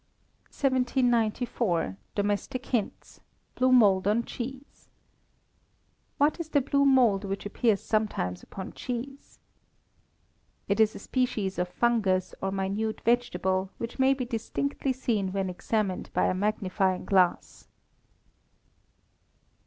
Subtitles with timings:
[0.45, 1.95] 1794.
[2.15, 3.19] Domestic Hints
[3.53, 4.89] (Blue Mould on Cheese).
[6.17, 9.37] What is the blue mould which appears sometimes upon cheese?
[10.67, 15.51] It is a species of fungus, or minute vegetable, which may be distinctly seen when
[15.51, 17.67] examined by a magnifying glass.